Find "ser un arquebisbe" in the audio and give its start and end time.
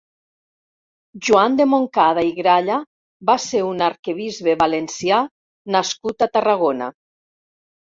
3.45-4.57